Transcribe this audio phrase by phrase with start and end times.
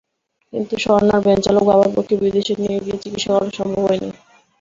[0.53, 4.09] কিন্তু স্বর্ণার ভ্যানচালক বাবার পক্ষে বিদেশে নিয়ে গিয়ে চিকিৎসা করানো সম্ভব হয়নি।